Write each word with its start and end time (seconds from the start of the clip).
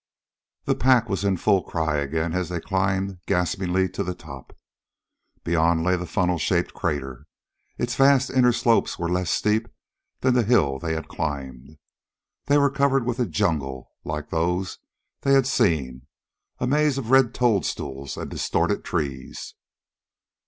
The 0.65 0.73
pack 0.73 1.07
was 1.09 1.23
in 1.23 1.37
full 1.37 1.61
cry 1.61 1.97
again 1.97 2.33
as 2.33 2.49
they 2.49 2.59
climbed 2.59 3.19
gaspingly 3.27 3.87
to 3.89 4.03
the 4.03 4.15
top. 4.15 4.51
Beyond 5.43 5.83
lay 5.83 5.95
the 5.95 6.07
funnel 6.07 6.39
shaped 6.39 6.73
crater. 6.73 7.27
Its 7.77 7.95
vast 7.95 8.31
inner 8.31 8.51
slopes 8.51 8.97
were 8.97 9.11
less 9.11 9.29
steep 9.29 9.69
than 10.21 10.33
the 10.33 10.41
hill 10.41 10.79
they 10.79 10.95
had 10.95 11.07
climbed. 11.07 11.77
They 12.47 12.57
were 12.57 12.71
covered 12.71 13.05
with 13.05 13.19
a 13.19 13.27
jungle, 13.27 13.91
like 14.03 14.31
those 14.31 14.79
they 15.21 15.33
had 15.33 15.45
seen 15.45 16.07
a 16.57 16.65
maze 16.65 16.97
of 16.97 17.11
red 17.11 17.31
toadstools 17.35 18.17
and 18.17 18.27
distorted 18.27 18.83
trees. 18.83 19.53